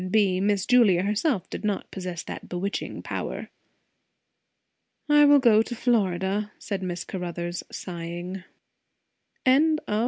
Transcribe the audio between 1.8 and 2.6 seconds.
possess that